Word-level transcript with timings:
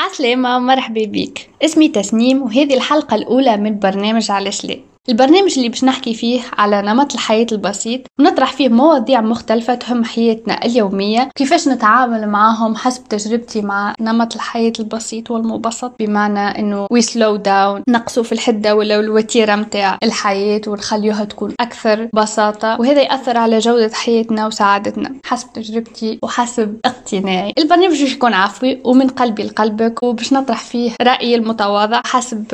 عسلامة 0.00 0.58
مرحبا 0.58 1.04
بيك 1.04 1.50
اسمي 1.64 1.88
تسنيم 1.88 2.42
وهذه 2.42 2.74
الحلقة 2.74 3.14
الأولى 3.14 3.56
من 3.56 3.78
برنامج 3.78 4.30
علاش 4.30 4.64
لا 4.64 4.80
البرنامج 5.10 5.52
اللي 5.56 5.68
باش 5.68 5.84
نحكي 5.84 6.14
فيه 6.14 6.40
على 6.58 6.82
نمط 6.82 7.14
الحياة 7.14 7.46
البسيط 7.52 8.00
ونطرح 8.20 8.52
فيه 8.52 8.68
مواضيع 8.68 9.20
مختلفة 9.20 9.74
تهم 9.74 10.04
حياتنا 10.04 10.64
اليومية 10.64 11.28
كيفاش 11.34 11.68
نتعامل 11.68 12.28
معاهم 12.28 12.76
حسب 12.76 13.04
تجربتي 13.08 13.62
مع 13.62 13.94
نمط 14.00 14.34
الحياة 14.34 14.72
البسيط 14.80 15.30
والمبسط 15.30 15.92
بمعنى 16.00 16.58
إنه 16.58 16.86
we 16.90 17.02
slow 17.02 17.36
down 17.36 17.82
نقصوا 17.88 18.22
في 18.22 18.32
الحدة 18.32 18.74
ولا 18.76 19.00
الوتيرة 19.00 19.56
متاع 19.56 19.98
الحياة 20.02 20.60
ونخليوها 20.66 21.24
تكون 21.24 21.54
أكثر 21.60 22.08
بساطة 22.14 22.80
وهذا 22.80 23.02
يأثر 23.02 23.36
على 23.38 23.58
جودة 23.58 23.90
حياتنا 23.94 24.46
وسعادتنا 24.46 25.12
حسب 25.24 25.52
تجربتي 25.52 26.18
وحسب 26.22 26.80
اقتناعي. 26.84 27.52
البرنامج 27.58 28.00
باش 28.02 28.12
يكون 28.12 28.34
عفوي 28.34 28.80
ومن 28.84 29.08
قلبي 29.08 29.42
لقلبك 29.42 30.02
وباش 30.02 30.32
نطرح 30.32 30.64
فيه 30.64 30.92
رأيي 31.02 31.34
المتواضع 31.34 32.00
حسب 32.04 32.44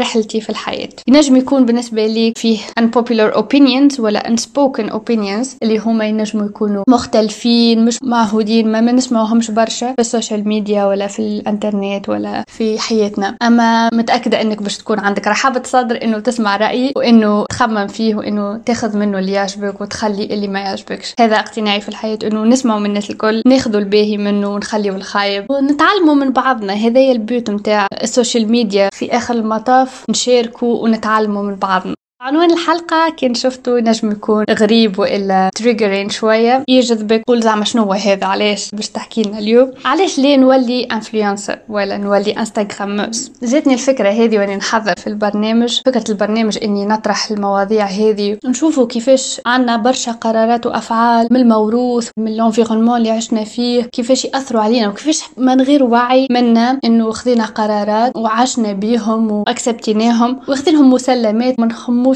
رحلتي 0.00 0.40
في 0.40 0.50
الحياة. 0.50 0.88
ينجم 1.08 1.36
يكون 1.36 1.66
بالنسبة 1.66 2.05
لي 2.06 2.32
فيه 2.36 2.58
unpopular 2.80 3.34
opinions 3.34 4.00
ولا 4.00 4.36
unspoken 4.36 4.90
opinions 4.90 5.48
اللي 5.62 5.78
هما 5.78 6.04
ينجموا 6.06 6.46
يكونوا 6.46 6.84
مختلفين 6.88 7.84
مش 7.84 7.98
معهودين 8.02 8.72
ما, 8.72 8.80
ما 8.80 8.92
نسمعوهمش 8.92 9.50
برشا 9.50 9.86
في 9.86 10.00
السوشيال 10.00 10.48
ميديا 10.48 10.84
ولا 10.84 11.06
في 11.06 11.18
الانترنت 11.18 12.08
ولا 12.08 12.44
في 12.48 12.78
حياتنا. 12.78 13.36
أما 13.42 13.88
متأكدة 13.92 14.40
إنك 14.42 14.62
باش 14.62 14.78
تكون 14.78 14.98
عندك 14.98 15.26
رحابه 15.26 15.62
صدر 15.64 16.02
إنه 16.02 16.18
تسمع 16.18 16.56
رأيي 16.56 16.92
وإنه 16.96 17.44
تخمم 17.44 17.86
فيه 17.86 18.14
وإنه 18.14 18.56
تاخذ 18.56 18.96
منه 18.96 19.18
اللي 19.18 19.32
يعجبك 19.32 19.80
وتخلي 19.80 20.24
اللي 20.24 20.48
ما 20.48 20.60
يعجبكش. 20.60 21.14
هذا 21.20 21.36
اقتناعي 21.36 21.80
في 21.80 21.88
الحياة 21.88 22.18
إنه 22.24 22.44
نسمعوا 22.44 22.80
من 22.80 22.86
الناس 22.86 23.10
الكل 23.10 23.42
ناخذوا 23.46 23.80
الباهي 23.80 24.16
منه 24.16 24.48
ونخليو 24.54 24.94
الخايب 24.94 25.46
ونتعلموا 25.50 26.14
من 26.14 26.30
بعضنا. 26.32 26.72
هذا 26.72 27.00
ال 27.00 27.07
beauty 27.07 27.50
متاع 27.50 27.86
السوشيال 28.02 28.50
ميديا 28.50 28.88
في 28.92 29.16
آخر 29.16 29.34
المطاف 29.34 30.04
نشاركوا 30.10 30.82
ونتعلموا 30.82 31.42
من 31.42 31.54
بعضنا. 31.54 31.95
عنوان 32.26 32.50
الحلقة 32.50 33.14
كان 33.16 33.34
شفته 33.34 33.78
نجم 33.78 34.10
يكون 34.10 34.44
غريب 34.50 34.98
وإلا 34.98 35.50
تريجرين 35.54 36.10
شوية 36.10 36.64
يجذبك 36.68 37.22
قول 37.26 37.42
زعما 37.42 37.64
شنو 37.64 37.82
هو 37.82 37.92
هذا؟ 37.92 38.26
علاش؟ 38.26 38.70
باش 38.72 38.88
تحكي 38.88 39.22
لنا 39.22 39.38
اليوم. 39.38 39.72
علاش 39.84 40.18
ليه 40.18 40.36
نولي 40.36 40.84
influenceur 40.84 41.58
ولا 41.68 41.96
نولي 41.96 42.30
instagrameuse 42.32 43.30
جاتني 43.42 43.74
الفكرة 43.74 44.08
هذه 44.08 44.38
وأنا 44.38 44.56
نحضر 44.56 44.94
في 44.96 45.06
البرنامج 45.06 45.80
فكرة 45.86 46.04
البرنامج 46.08 46.58
إني 46.62 46.86
نطرح 46.86 47.30
المواضيع 47.30 47.86
هذه 47.86 48.38
نشوفوا 48.44 48.86
كيفاش 48.86 49.40
عنا 49.46 49.76
برشا 49.76 50.12
قرارات 50.12 50.66
وأفعال 50.66 51.28
من 51.30 51.40
الموروث 51.40 52.10
من 52.18 52.28
l'environnement 52.28 52.96
اللي 52.96 53.10
عشنا 53.10 53.44
فيه 53.44 53.82
كيفاش 53.82 54.24
يأثروا 54.24 54.62
علينا 54.62 54.88
وكيفاش 54.88 55.22
من 55.36 55.60
غير 55.60 55.84
وعي 55.84 56.26
منا 56.30 56.78
إنه 56.84 57.10
خذينا 57.10 57.44
قرارات 57.44 58.16
وعشنا 58.16 58.72
بيهم 58.72 59.30
و 59.30 59.40
acceptيناهم 59.40 60.40
واخذينهم 60.48 60.90
مسلمات 60.90 61.60
ما 61.60 61.66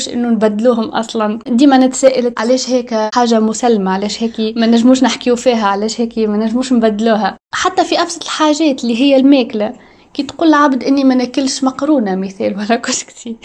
نجموش 0.01 0.09
إنه 0.09 0.29
نبدلوهم 0.29 0.89
أصلا. 0.89 1.39
ديما 1.47 1.79
نتسائل 1.79 2.33
علاش 2.39 2.71
هيك 2.71 2.95
حاجة 3.15 3.41
مسلمة؟ 3.41 3.91
علاش 3.91 4.23
هيك 4.23 4.57
ما 4.57 4.67
نجموش 4.67 5.03
نحكيو 5.03 5.37
فيها؟ 5.37 5.67
علاش 5.67 6.01
هيك 6.01 6.19
ما 6.19 6.37
نجموش 6.37 6.73
نبدلوها؟ 6.73 7.37
حتى 7.55 7.85
في 7.85 8.03
أبسط 8.03 8.23
الحاجات 8.23 8.85
اللي 8.85 8.97
هي 9.01 9.17
الماكلة. 9.17 9.73
كي 10.15 10.23
تقول 10.23 10.51
لعبد 10.51 10.85
إني 10.85 11.05
ما 11.05 11.15
ناكلش 11.15 11.65
مقرونة 11.65 12.15
مثال 12.15 12.57
ولا 12.57 12.77
كشكتي. 12.77 13.37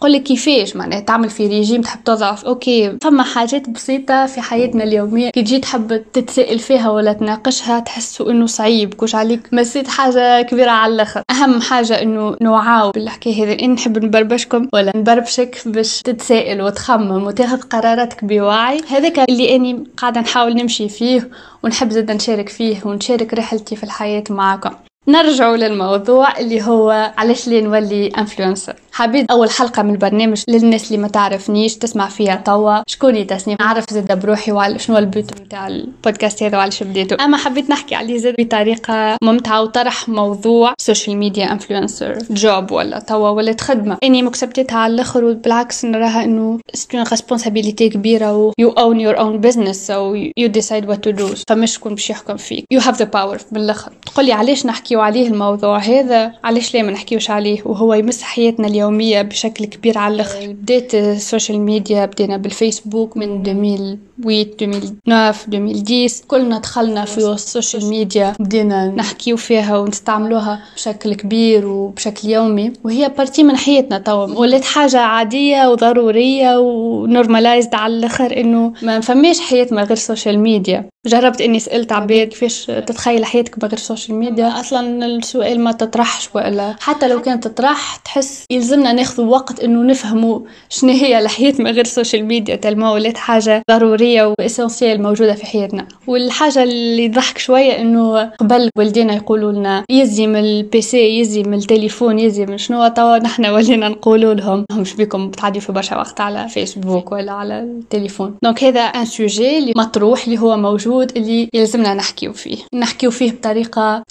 قولي 0.00 0.18
كيفاش؟ 0.18 0.76
معناها 0.76 1.00
تعمل 1.00 1.30
في 1.30 1.46
ريجيم 1.46 1.80
تحب 1.80 2.04
تضعف 2.04 2.44
okay 2.44 2.98
فما 3.02 3.22
حاجات 3.22 3.70
بسيطة 3.70 4.26
في 4.26 4.40
حياتنا 4.40 4.84
اليومية. 4.84 5.30
كي 5.30 5.42
تجي 5.42 5.58
تحب 5.58 6.12
تتسائل 6.12 6.58
فيها 6.58 6.90
ولا 6.90 7.12
تناقشها 7.12 7.80
تحسوا 7.80 8.30
إنه 8.30 8.46
صعيب. 8.46 8.94
كوش 8.94 9.14
عليك. 9.14 9.48
مسيت 9.52 9.88
حاجة 9.88 10.42
كبيرة 10.42 10.70
على 10.70 10.94
الآخر. 10.94 11.22
أهم 11.30 11.60
حاجة 11.60 12.02
إنه 12.02 12.36
نوعاو 12.42 12.90
بالحكاية 12.90 13.44
هذه 13.44 13.64
إن 13.64 13.70
نحب 13.70 14.04
نبربشكم 14.04 14.68
ولا 14.72 14.96
نبربشك 14.96 15.58
باش 15.66 16.02
تتسائل 16.02 16.62
وتخمم 16.62 17.26
وتاخذ 17.26 17.60
قراراتك 17.60 18.24
بوعي. 18.24 18.80
هذاك 18.88 19.18
اللي 19.18 19.56
أني 19.56 19.84
قاعدة 19.96 20.20
نحاول 20.20 20.54
نمشي 20.54 20.88
فيه 20.88 21.30
ونحب 21.62 21.90
زاد 21.90 22.10
نشارك 22.10 22.48
فيه 22.48 22.76
ونشارك 22.84 23.34
رحلتي 23.34 23.76
في 23.76 23.84
الحياة 23.84 24.24
معكم 24.30 24.70
نرجع 25.08 25.54
للموضوع 25.54 26.38
اللي 26.38 26.62
هو 26.62 27.12
علاش 27.18 27.48
ليه 27.48 27.60
نولي 27.60 28.06
influenceur 28.06 28.74
حبيت 28.92 29.30
أول 29.30 29.50
حلقة 29.50 29.82
من 29.82 29.90
البرنامج 29.90 30.42
للناس 30.48 30.86
اللي 30.86 31.02
ما 31.02 31.08
تعرفنيش 31.08 31.76
تسمع 31.76 32.08
فيها 32.08 32.36
توا. 32.36 32.82
شكوني 32.86 33.24
تسنيم 33.24 33.56
نعرف 33.60 33.84
زاد 33.90 34.20
بروحي 34.20 34.52
وعلى 34.52 34.78
شنو 34.78 34.98
ال 34.98 35.09
but 35.09 35.40
نتاع 35.40 35.66
البودكاست 35.66 36.42
هذا 36.42 36.58
وعلاش 36.58 36.82
بديته 36.82 37.24
أما 37.24 37.36
حبيت 37.36 37.70
نحكي 37.70 37.94
عليه 37.94 38.18
زاد 38.18 38.34
بطريقة 38.38 39.16
ممتعة 39.22 39.62
وطرح 39.62 40.08
موضوع 40.08 40.74
social 40.78 41.16
media 41.16 41.52
influencer 41.52 42.18
job 42.30 42.70
ولا 42.72 42.98
توا 42.98 43.28
ولا 43.28 43.56
خدمه 43.60 43.98
إني 44.04 44.22
مكسبتها 44.22 44.78
على 44.78 44.94
الآخر 44.94 45.24
وبالعكس 45.24 45.84
نراها 45.84 46.24
إنه 46.24 46.58
c'est 46.74 47.02
responsibility 47.10 47.88
كبيرة 47.88 48.36
و 48.36 48.52
you 48.60 48.70
own 48.70 48.98
your 48.98 49.18
own 49.18 49.46
business 49.48 49.76
so 49.86 50.14
you 50.40 50.48
decide 50.48 50.84
what 50.88 50.98
to 51.08 51.12
do. 51.20 51.42
فمش 51.48 51.74
شكون 51.74 51.94
باش 51.94 52.10
يحكم 52.10 52.36
فيك. 52.36 52.64
You 52.74 52.80
have 52.80 52.96
the 52.96 53.06
power 53.16 53.38
بالآخر 53.52 53.92
تقولي 54.06 54.32
علاش 54.32 54.66
نحكيو 54.94 55.06
عليه 55.06 55.28
الموضوع 55.28 55.78
هذا 55.78 56.32
علاش 56.44 56.74
ليه 56.74 56.82
ما 56.82 56.92
نحكيوش 56.92 57.30
عليه؟ 57.30 57.62
وهو 57.64 57.94
يمس 57.94 58.22
حياتنا 58.22 58.66
اليوم 58.66 58.94
اليومية 58.94 59.22
بشكل 59.22 59.64
كبير 59.64 59.98
على 59.98 60.14
الأخر. 60.14 60.46
بديت 60.46 60.94
ال 60.94 61.03
social 61.03 61.60
media 61.60 62.06
بدينا 62.06 62.36
بالفيسبوك 62.36 63.16
من 63.16 63.42
2008 63.42 63.98
2009 64.24 65.28
2010 65.28 66.26
كلنا 66.28 66.58
دخلنا 66.58 67.04
في 67.04 67.18
ال 67.18 67.27
social 67.27 67.84
media 67.86 68.34
بدينا 68.40 68.86
نحكيو 68.86 69.36
فيها 69.36 69.78
ونستعملوها 69.78 70.60
بشكل 70.74 71.14
كبير 71.14 71.66
وبشكل 71.66 72.28
يومي. 72.28 72.72
وهي 72.84 73.08
partie 73.18 73.42
من 73.42 73.56
حياتنا 73.56 73.98
توا. 73.98 74.26
ولات 74.26 74.64
حاجة 74.64 75.00
عادية 75.00 75.68
وضرورية 75.70 76.58
و 76.58 76.69
normalized 76.69 77.74
على 77.74 77.96
الأخر 77.96 78.40
إنه 78.40 78.72
ما 78.82 79.00
فماش 79.00 79.40
حياة 79.40 79.68
من 79.70 79.78
غير 79.78 79.92
ال 79.92 79.99
social 79.99 80.38
media 80.38 80.88
جربت 81.06 81.40
إني 81.40 81.58
سألت 81.58 81.92
عباد 81.92 82.28
كيفاش 82.28 82.66
تتخيل 82.66 83.24
حياتك 83.24 83.58
من 83.58 83.68
غير 83.68 83.78
ال 83.78 83.84
social 83.84 84.18
media 84.18 84.60
أصلا 84.60 84.83
السؤال 84.84 85.60
ما 85.60 85.72
تطرحش 85.72 86.28
ولا 86.34 86.76
حتى 86.80 87.08
لو 87.08 87.22
كانت 87.22 87.48
تطرح 87.48 87.96
تحس 87.96 88.44
يلزمنا 88.50 88.92
ناخذ 88.92 89.22
وقت 89.22 89.60
إنه 89.60 89.82
نفهموا 89.82 90.40
شنو 90.68 90.92
هي 90.92 91.18
الحياة 91.18 91.54
من 91.58 91.66
غير 91.66 91.84
ال 91.84 91.90
social 91.90 92.24
media 92.24 92.56
تلما 92.56 92.92
ولات 92.92 93.16
حاجة 93.16 93.62
ضرورية 93.70 94.34
و 94.38 94.43
essentielle 94.43 95.02
موجودة 95.02 95.34
في 95.34 95.46
حياتنا. 95.46 95.86
والحاجة 96.06 96.62
اللي 96.62 97.08
ضحك 97.08 97.38
شوية 97.38 97.80
إنه 97.80 98.24
قبل 98.24 98.70
والدينا 98.78 99.14
يقولوا 99.14 99.52
لنا 99.52 99.84
من 100.18 100.36
ال 100.36 100.71
PC 100.71 101.42
من 101.42 101.54
التليفون 101.54 102.14
من 102.48 102.58
شنو 102.58 102.88
توا 102.88 103.18
نحن 103.18 103.46
ولينا 103.46 103.88
نقولوا 103.88 104.34
لهم 104.34 104.64
مش 104.72 104.94
بكم 104.94 105.30
بتعدي 105.30 105.60
في 105.60 105.72
برشا 105.72 105.96
وقت 105.96 106.20
على 106.20 106.48
فيسبوك 106.48 107.12
ولا 107.12 107.32
على 107.32 107.60
التليفون. 107.60 108.34
donc 108.42 108.64
هذا 108.64 108.80
un 108.80 109.04
sujet 109.04 109.58
اللي 109.58 109.72
مطروح 109.76 110.24
اللي 110.24 110.38
هو 110.38 110.56
موجود 110.56 111.16
اللي 111.16 111.48
يلزمنا 111.54 111.94
نحكيو 111.94 112.32
فيه. 112.32 112.56
نحكيو 112.74 113.10
فيه 113.10 113.32
بطريقة 113.32 114.02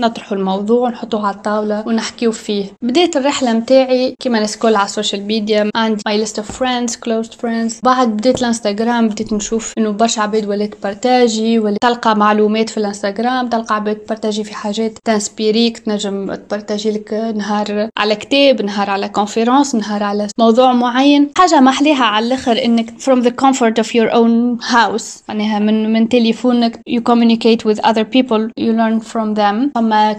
نطرحوا 0.00 0.36
الموضوع 0.36 0.88
ونحطوه 0.88 1.26
على 1.26 1.36
الطاولة 1.36 1.84
ونحكيو 1.86 2.32
فيه. 2.32 2.64
بديت 2.82 3.16
الرحلة 3.16 3.52
متاعي 3.52 4.14
كما 4.20 4.40
نسكول 4.40 4.76
على 4.76 4.86
ال 4.86 4.91
social 4.91 5.22
media 5.26 5.70
عندي 5.74 6.02
my 6.06 6.18
list 6.18 6.38
of 6.38 6.52
friends 6.52 6.96
close 6.96 7.28
friends 7.30 7.80
بعد 7.84 8.08
بديت 8.08 8.40
الانستغرام 8.40 9.08
بديت 9.08 9.32
نشوف 9.32 9.72
إنه 9.78 9.90
برشا 9.90 10.22
عباد 10.22 10.46
ولات 10.46 10.74
partager 10.82 11.58
ولا 11.58 11.76
تلقى 11.80 12.16
معلومات 12.16 12.70
في 12.70 12.76
الانستغرام 12.76 13.48
تلقى 13.48 13.74
عباد 13.74 13.98
partager 14.08 14.44
في 14.44 14.54
حاجات 14.54 14.98
t'inspireيك 15.04 15.78
تنجم 15.78 16.34
ت 16.34 16.40
partager 16.40 16.90
لك 16.90 17.32
نهار 17.36 17.88
على 17.98 18.16
كتاب 18.16 18.62
نهار 18.62 18.90
على 18.90 19.08
conférence 19.08 19.74
نهار 19.74 20.02
على 20.02 20.28
موضوع 20.38 20.72
معين. 20.72 21.30
حاجة 21.36 21.60
محليها 21.60 22.04
على 22.04 22.26
الآخر 22.26 22.64
إنك 22.64 22.90
from 22.90 23.22
the 23.24 23.30
comfort 23.30 23.82
of 23.82 23.86
your 23.86 24.10
own 24.12 24.64
house. 24.72 25.22
معناها 25.28 25.58
من 25.58 25.92
من 25.92 26.08
تليفونك 26.08 26.80
you 26.90 27.00
communicate 27.00 27.64
with 27.64 27.78
other 27.84 28.04
people 28.04 28.48
you 28.60 28.72
learn 28.72 29.00
from 29.00 29.34
them. 29.34 29.70
فما 29.82 30.16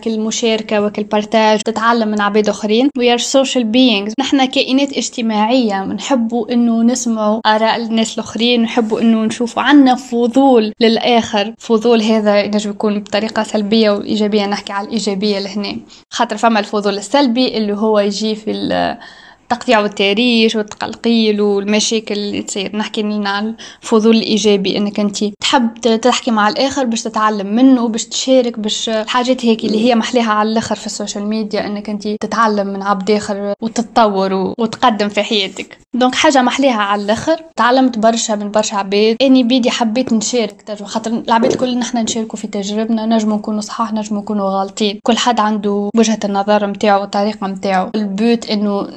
وكل 0.79 1.03
partage 1.03 1.61
تتعلم 1.61 2.07
من 2.07 2.21
عباد 2.21 2.49
آخرين. 2.49 2.89
We 2.99 3.17
are 3.17 3.21
social 3.21 3.63
beings. 3.63 4.13
نحن 4.19 4.45
كائنات 4.45 4.93
اجتماعية 4.93 5.83
بنحبوا 5.83 6.51
إنه 6.53 6.83
نسمعوا 6.83 7.41
آراء 7.45 7.75
الناس 7.75 8.13
الآخرين 8.13 8.61
نحبوا 8.61 9.01
إنه 9.01 9.25
نشوفوا 9.25 9.63
عنا 9.63 9.95
فضول 9.95 10.73
للآخر. 10.79 11.53
فضول 11.57 12.01
هذا 12.01 12.41
ينجم 12.41 12.69
يكون 12.69 12.99
بطريقة 12.99 13.43
سلبية 13.43 13.91
وإيجابية. 13.91 14.45
نحكي 14.45 14.73
على 14.73 14.87
الإيجابية 14.87 15.39
لهنا. 15.39 15.75
خاطر 16.09 16.37
فما 16.37 16.59
الفضول 16.59 16.97
السلبي 16.97 17.57
اللي 17.57 17.73
هو 17.73 17.99
يجي 17.99 18.35
في 18.35 18.51
التقطيع 19.53 19.79
والتاريخ 19.79 20.55
والتقلقيل 20.55 21.41
والمشاكل 21.41 22.15
اللي 22.15 22.41
تصير. 22.41 22.75
نحكي 22.77 23.01
لنا 23.01 23.29
عن 23.29 23.55
الفضول 23.83 24.15
الإيجابي 24.15 24.77
إنك 24.77 24.99
أنت 24.99 25.23
تحب 25.23 25.73
تحكي 26.01 26.31
مع 26.31 26.49
الآخر 26.49 26.85
باش 26.85 27.01
تتعلم 27.01 27.47
منه 27.47 27.87
باش 27.87 28.05
تشارك 28.05 28.59
باش 28.59 28.89
الحاجات 28.89 29.45
هيك 29.45 29.65
اللي 29.65 29.85
هي 29.85 29.95
محليها 29.95 30.31
على 30.31 30.49
الآخر 30.49 30.75
في 30.75 30.85
ال 30.85 30.91
social 30.91 31.25
media 31.25 31.65
إنك 31.67 31.89
أنت 31.89 32.07
تتعلم 32.07 32.67
من 32.67 32.81
عبد 32.83 33.11
آخر 33.11 33.53
وتتطور 33.61 34.33
وتقدم 34.33 35.09
في 35.09 35.23
حياتك. 35.23 35.77
donc 35.93 36.15
حاجة 36.15 36.41
محليها 36.41 36.81
على 36.81 37.03
الآخر. 37.03 37.39
تعلمت 37.55 37.97
برشا 37.97 38.33
من 38.33 38.51
برشا 38.51 38.77
عباد. 38.77 39.15
أني 39.21 39.43
بيدي 39.43 39.71
حبيت 39.71 40.13
نشارك 40.13 40.61
تجربة. 40.61 40.85
خاطر 40.85 41.11
العباد 41.27 41.51
الكل 41.51 41.77
نحنا 41.77 42.01
نشاركوا 42.01 42.39
في 42.39 42.47
تجربنا. 42.47 43.05
نجموا 43.05 43.37
نكونوا 43.37 43.61
صحاح 43.61 43.93
نجموا 43.93 44.21
نكونوا 44.21 44.49
غالطين. 44.49 44.99
كل 45.03 45.17
حد 45.17 45.39
عنده 45.39 45.89
وجهة 45.95 46.19
النظر 46.25 46.65
نتاعو 46.65 47.01
والطريقة 47.01 47.47
نتاعو 47.47 47.89
ال 47.95 48.09
but 48.09 48.49
إنه 48.49 48.87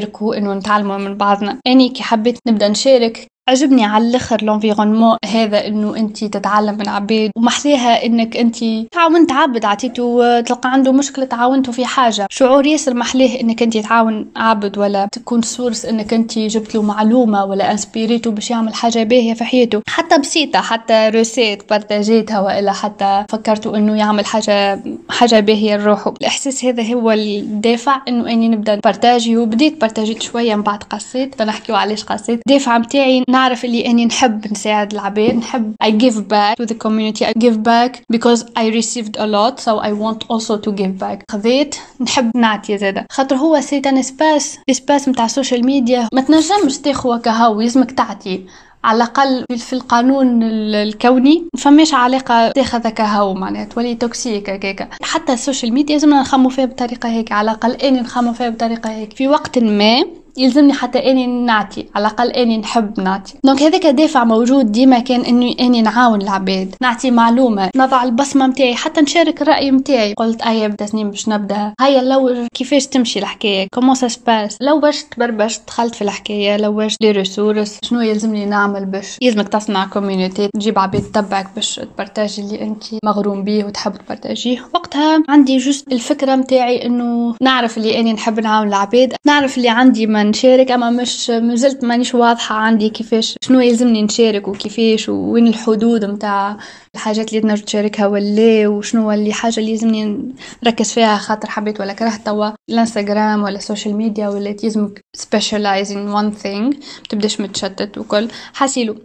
نشاركوا 0.00 0.36
إنه 0.36 0.54
نتعلموا 0.54 0.98
من 0.98 1.16
بعضنا. 1.16 1.60
أني 1.66 1.88
كي 1.88 2.02
حبيت 2.02 2.38
نبدأ 2.48 2.68
نشارك 2.68 3.26
عجبني 3.48 3.84
على 3.84 4.08
الآخر 4.08 4.44
l'environnement 4.44 5.16
هذا 5.24 5.66
إنه 5.66 5.96
أنت 5.96 6.24
تتعلم 6.24 6.78
من 6.78 6.88
عباد 6.88 7.30
ومحليها 7.36 8.06
إنك 8.06 8.36
أنت 8.36 8.56
تعاونت 8.92 9.32
عبد 9.32 9.64
عطيته 9.64 10.40
تلقى 10.40 10.72
عنده 10.72 10.92
مشكلة 10.92 11.24
تعاونته 11.24 11.72
في 11.72 11.86
حاجة. 11.86 12.26
شعور 12.30 12.66
ياسر 12.66 12.94
محليه 12.94 13.40
إنك 13.40 13.62
أنت 13.62 13.76
تعاون 13.78 14.26
عبد 14.36 14.78
ولا 14.78 15.08
تكون 15.12 15.42
source 15.42 15.84
إنك 15.84 16.14
أنت 16.14 16.38
جبت 16.38 16.74
له 16.74 16.82
معلومة 16.82 17.44
ولا 17.44 17.70
inspirيته 17.72 18.30
باش 18.30 18.50
يعمل 18.50 18.74
حاجة 18.74 19.02
باهية 19.02 19.34
في 19.34 19.44
حياته. 19.44 19.82
حتى 19.88 20.18
بسيطة 20.18 20.60
حتى 20.60 21.08
recette 21.08 21.70
partageيتها 21.70 22.40
والا 22.40 22.72
حتى 22.72 23.24
فكرتوا 23.28 23.76
إنه 23.76 23.98
يعمل 23.98 24.26
حاجة 24.26 24.82
حاجة 25.10 25.40
باهية 25.40 25.76
لروحه 25.76 26.14
الإحساس 26.20 26.64
هذا 26.64 26.94
هو 26.94 27.10
الدافع 27.10 28.00
إنه 28.08 28.32
أني 28.32 28.48
نبدأ 28.48 28.74
بارتاجي 28.74 29.36
وبديت 29.36 29.80
partageيت 29.80 30.22
شوية 30.22 30.54
من 30.54 30.62
بعد 30.62 30.82
قصيت 30.82 31.42
نحكيو 31.42 31.76
علاش 31.76 32.04
قصيت. 32.04 32.40
الدافع 32.48 32.78
نتاعي 32.78 33.24
نعرف 33.30 33.64
اللي 33.64 33.86
إني 33.86 34.06
نحب 34.06 34.52
نساعد 34.52 34.92
العباد 34.92 35.34
نحب 35.34 35.74
I 35.84 35.88
give 35.88 36.16
back 36.16 36.62
to 36.62 36.66
the 36.66 36.76
community. 36.86 37.24
I 37.24 37.32
give 37.44 37.58
back 37.62 38.16
because 38.16 38.42
I 38.56 38.66
received 38.80 39.16
a 39.18 39.26
lot 39.26 39.60
so 39.60 39.72
I 39.78 39.92
want 39.92 40.20
also 40.30 40.56
to 40.66 40.72
give 40.72 40.98
back. 41.04 41.22
خذيت 41.30 41.76
نحب 42.00 42.36
نعطي 42.36 42.78
زادا 42.78 43.06
خاطر 43.10 43.36
هو 43.36 43.60
c'est 43.60 43.82
un 43.86 43.98
espace 43.98 44.58
espace 44.70 45.08
نتاع 45.08 45.24
ال 45.24 45.30
social 45.30 45.66
media 45.66 46.08
ما 46.12 46.20
تنجمش 46.20 46.78
تاخو 46.78 47.18
كهو 47.18 47.60
لازمك 47.60 47.90
تعطي. 47.92 48.44
على 48.84 48.96
الأقل 48.96 49.44
في 49.56 49.72
القانون 49.72 50.42
الكوني 50.42 51.44
فماش 51.58 51.94
علاقة 51.94 52.50
تاخذ 52.50 52.88
كهو 52.88 53.34
معناها 53.34 53.64
تولي 53.64 53.94
toxique 53.94 54.50
هكاك 54.50 54.88
حتى 55.02 55.32
ال 55.32 55.38
social 55.38 55.72
media 55.72 55.94
لازمنا 55.94 56.20
نخمو 56.20 56.48
فيها 56.48 56.64
بطريقة 56.64 57.08
هيك 57.08 57.32
على 57.32 57.50
الأقل 57.50 57.72
إني 57.72 58.00
نخمو 58.00 58.32
فيها 58.32 58.48
بطريقة 58.48 58.90
هيك. 58.90 59.12
في 59.12 59.28
وقت 59.28 59.58
ما 59.58 60.04
يلزمني 60.36 60.72
حتى 60.72 61.10
إني 61.10 61.26
نعطي 61.26 61.86
على 61.94 62.06
الأقل 62.06 62.30
إني 62.30 62.58
نحب 62.58 63.00
نعطي 63.00 63.34
donc 63.44 63.62
هذاك 63.62 63.86
دافع 63.86 64.24
موجود 64.24 64.72
ديما 64.72 64.98
كان 64.98 65.20
اني 65.20 65.56
إني 65.60 65.82
نعاون 65.82 66.22
العباد 66.22 66.74
نعطي 66.82 67.10
معلومة 67.10 67.70
نضع 67.76 68.04
البصمة 68.04 68.46
متاعي 68.46 68.74
حتى 68.74 69.00
نشارك 69.00 69.42
الرأي 69.42 69.70
متاعي. 69.70 70.14
قلت 70.14 70.42
اي 70.42 70.68
بدأ 70.68 70.86
سنين 70.86 71.10
باش 71.10 71.28
نبدأ. 71.28 71.74
هيا 71.80 72.02
لو 72.02 72.46
كيفاش 72.54 72.86
تمشي 72.86 73.18
الحكاية؟ 73.18 73.68
comment 73.74 73.94
ça 73.94 74.08
se 74.08 74.22
passe 74.22 74.58
لو 74.60 74.80
باش 74.80 75.04
تبربش 75.04 75.58
دخلت 75.66 75.94
في 75.94 76.02
الحكاية 76.02 76.56
لو 76.56 76.72
باش 76.72 76.96
les 77.02 77.10
ressources 77.10 77.78
شنو 77.84 78.00
يلزمني 78.00 78.46
نعمل 78.46 78.84
باش؟ 78.84 79.16
يلزمك 79.22 79.48
تصنع 79.48 79.86
community 79.86 80.48
تجيب 80.54 80.78
عباد 80.78 81.02
تتبعك 81.02 81.46
باش 81.54 81.80
تبارتاجي 81.94 82.42
اللي 82.42 82.62
أنت 82.62 82.84
مغروم 83.04 83.44
بيه 83.44 83.64
وتحب 83.64 83.96
تبارتاجيه. 83.96 84.68
وقتها 84.74 85.22
عندي 85.28 85.56
juste 85.56 85.92
الفكرة 85.92 86.36
متاعي 86.36 86.86
إنه 86.86 87.34
نعرف 87.42 87.78
اللي 87.78 88.00
أني 88.00 88.12
نحب 88.12 88.40
نعاون 88.40 88.68
العباد 88.68 89.14
نعرف 89.26 89.56
اللي 89.58 89.68
عندي 89.68 90.06
ما 90.06 90.19
نشارك 90.22 90.70
أما 90.70 90.90
مش 90.90 91.30
مازلت 91.30 91.84
مانيش 91.84 92.14
واضحة 92.14 92.54
عندي 92.54 92.88
كيفاش 92.88 93.36
شنو 93.44 93.60
يلزمني 93.60 94.02
نشارك 94.02 94.48
وكيفاش 94.48 95.08
وين 95.08 95.46
الحدود 95.46 96.04
متاع 96.04 96.56
الحاجات 96.94 97.28
اللي 97.28 97.40
تنجم 97.40 97.64
تشاركها 97.64 98.06
ولا 98.06 98.68
وشنو 98.68 99.12
اللي 99.12 99.32
حاجة 99.32 99.60
اللي 99.60 99.70
يلزمني 99.70 100.34
نركز 100.64 100.92
فيها 100.92 101.16
خاطر 101.16 101.50
حبيت. 101.50 101.80
ولا 101.80 101.92
كرهت 101.92 102.26
توا 102.26 102.50
الإنستغرام 102.70 103.42
ولا 103.42 103.56
ال 103.58 103.63
social 103.63 103.94
media 103.96 104.28
ولا 104.28 104.48
يلزمك 104.64 105.00
specialize 105.16 105.92
in 105.92 106.08
one 106.08 106.30
thing 106.32 106.74
تبداش 107.08 107.40
متشتت 107.40 107.98
وكل. 107.98 108.28
حاسيلو. 108.54 108.96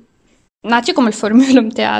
نعطيكم 0.65 1.07
الفورمولا 1.07 1.61
متاع 1.61 1.99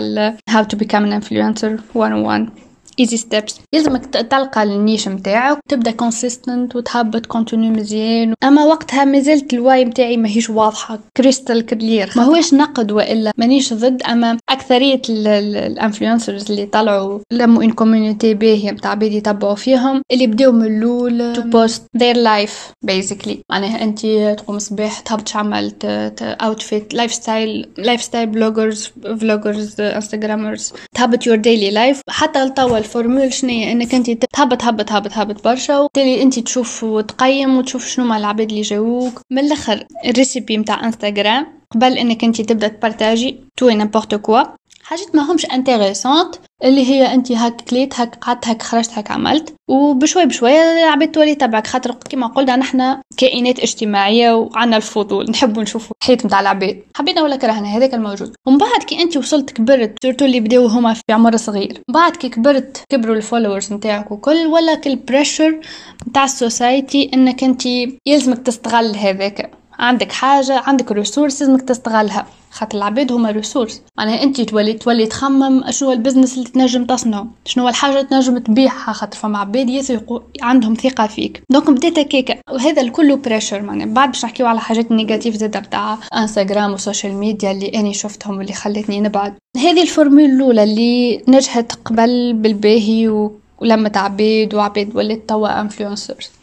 how 0.51 0.63
to 0.63 0.77
become 0.77 1.05
an 1.05 1.21
influencer 1.21 1.79
101 1.95 2.64
easy 2.99 3.17
steps 3.17 3.59
يلزمك 3.73 4.05
تلقى 4.05 4.63
ال 4.63 4.71
niche 4.71 5.07
متاعك 5.07 5.59
تبدأ 5.69 5.91
consistent 5.91 6.75
وتهبط 6.75 7.25
contenu 7.25 7.71
مزيان. 7.71 8.33
أما 8.43 8.63
وقتها 8.63 9.05
مازلت 9.05 9.53
ال 9.53 9.61
why 9.61 9.85
متاعي 9.85 10.17
ماهيش 10.17 10.49
واضحة 10.49 10.99
crystal 11.17 11.65
clear 11.65 12.11
ما 12.15 12.23
هوش 12.23 12.53
نقد 12.53 12.91
وإلا 12.91 13.31
مانيش 13.37 13.73
ضد 13.73 14.03
أما 14.03 14.37
أكثرية 14.49 15.01
ال 15.09 15.21
influencers 15.21 16.51
اللي 16.51 16.65
طلعوا 16.65 17.19
لموا 17.31 17.63
une 17.63 17.71
community 17.71 18.33
باهية 18.33 18.71
متاع 18.71 18.91
عباد 18.91 19.11
يتبعوا 19.11 19.55
فيهم 19.55 20.01
اللي 20.11 20.27
بداو 20.27 20.51
من 20.51 20.65
الأول 20.77 21.33
to 21.33 21.41
post 21.41 21.83
their 21.97 22.17
life 22.17 22.71
basically 22.81 23.39
معناها 23.51 23.83
أنت 23.83 23.99
تقوم 24.37 24.55
الصباح 24.55 24.99
تهبط 24.99 25.35
عملت 25.35 25.85
outfit 26.21 26.93
lifestyle 26.93 27.67
lifestyle 27.77 28.27
bloggers 28.27 28.91
vloggers 29.19 29.81
Instagrammers 29.81 30.73
تهبط 30.95 31.27
your 31.27 31.37
daily 31.37 31.71
life 31.71 32.01
حتى 32.09 32.45
لتوا 32.45 32.77
ال 32.85 32.91
formule 32.91 33.29
هي؟ 33.43 33.71
إنك 33.71 33.95
أنت 33.95 34.11
تهبط 34.11 34.63
هبط 34.63 34.91
هبط 34.91 35.13
هبط 35.13 35.43
برشا 35.43 35.79
وبالتالي 35.79 36.21
أنت 36.21 36.39
تشوف 36.39 36.83
وتقيم 36.83 37.57
وتشوف 37.57 37.87
شنو 37.87 38.05
ما 38.05 38.17
العباد 38.17 38.49
اللي 38.49 38.61
جاوك. 38.61 39.21
من 39.31 39.39
الأخر 39.39 39.85
ال 40.05 40.13
recipe 40.13 40.57
متاع 40.57 40.85
انستغرام 40.85 41.64
قبل 41.75 41.97
إنك 41.97 42.23
انت 42.23 42.41
تبدأ 42.41 42.67
تبارتاجي 42.67 43.39
tout 43.57 43.69
n'importe 43.69 44.15
quoi. 44.15 44.41
حاجات 44.83 45.15
ما 45.15 45.31
همش 45.31 45.45
intéressantes 45.45 46.35
اللي 46.63 46.89
هي 46.89 47.13
انت 47.13 47.31
هاك 47.31 47.61
كليت 47.61 47.99
هاك 47.99 48.15
قعدت 48.15 48.47
هاك 48.47 48.61
خرجت 48.61 48.91
هاك 48.93 49.11
عملت. 49.11 49.53
وبشوي 49.67 50.25
بشوي 50.25 50.83
العباد 50.83 51.11
تولي 51.11 51.35
تبعك 51.35 51.67
خاطر 51.67 51.91
كيما 51.91 52.27
قلنا 52.27 52.55
نحنا 52.55 53.01
كائنات 53.17 53.59
اجتماعية 53.59 54.33
وعنا 54.33 54.77
الفضول 54.77 55.29
نحبوا 55.29 55.63
نشوفوا 55.63 55.95
الحياة 56.01 56.17
نتاع 56.25 56.39
العباد. 56.39 56.83
حبينا 56.95 57.21
ولا 57.21 57.35
كرهنا 57.35 57.67
هذاك 57.67 57.93
الموجود. 57.93 58.35
ومن 58.47 58.57
بعد 58.57 58.83
كي 58.83 59.01
انت 59.01 59.17
وصلت 59.17 59.51
كبرت 59.51 59.95
surtout 60.03 60.25
اللي 60.25 60.39
بداو 60.39 60.65
هما 60.65 60.93
في 60.93 61.01
عمر 61.11 61.37
صغير. 61.37 61.81
من 61.89 61.93
بعد 61.93 62.15
كي 62.15 62.29
كبرت 62.29 62.83
كبروا 62.89 63.15
ال 63.15 63.21
followers 63.21 63.73
نتاعك 63.73 64.11
وكل 64.11 64.47
ولا 64.47 64.75
كل 64.75 64.95
pressure 64.95 65.59
نتاع 66.07 66.23
ال 66.23 66.34
society 66.34 67.11
إنك 67.13 67.43
انت 67.43 67.65
يلزمك 68.05 68.37
تستغل 68.37 68.95
هذاك. 68.95 69.51
عندك 69.79 70.11
حاجة 70.11 70.59
عندك 70.65 70.91
resource 70.91 71.41
لازمك 71.41 71.61
تستغلها. 71.61 72.25
خاطر 72.51 72.77
العباد 72.77 73.11
هما 73.11 73.31
resource 73.31 73.81
معناها 73.97 74.23
أنت 74.23 74.41
تولي 74.41 74.73
تولي 74.73 75.05
تخمم 75.05 75.71
شنو 75.71 75.91
ال 75.91 75.96
business 75.96 76.37
اللي 76.37 76.49
تنجم 76.49 76.85
تصنعه. 76.85 77.27
شنو 77.45 77.69
الحاجة 77.69 77.91
اللي 77.91 78.03
تنجم 78.03 78.37
تبيعها. 78.37 78.93
خاطر 78.93 79.17
فما 79.17 79.39
عباد 79.39 79.69
يثقوا 79.69 80.19
عندهم 80.41 80.73
ثقة 80.73 81.07
فيك. 81.07 81.43
donc 81.49 81.69
بديت 81.69 81.99
هكاك. 81.99 82.39
وهذا 82.51 82.81
الكل 82.81 83.17
pressure 83.17 83.61
معناها 83.61 83.87
بعد 83.87 84.11
باش 84.11 84.25
نحكيو 84.25 84.45
على 84.45 84.59
حاجات 84.59 84.91
négatives 84.91 85.35
زادة 85.35 85.59
بتاع 85.59 85.97
انستغرام 86.17 86.73
و 86.73 86.79
social 86.79 87.13
media 87.13 87.51
اللي 87.51 87.67
أني 87.75 87.93
شفتهم 87.93 88.37
واللي 88.37 88.53
خلتني 88.53 89.01
نبعد. 89.01 89.33
هذه 89.57 89.81
ال 89.81 89.87
formule 89.87 90.25
الأولى 90.25 90.63
اللي 90.63 91.23
نجحت 91.27 91.71
قبل 91.85 92.33
بالباهي 92.33 93.29
ولما 93.59 93.91
عباد 93.95 94.53
وعباد 94.53 94.95
ولات 94.95 95.29
توا 95.29 95.61
influencers 95.61 96.34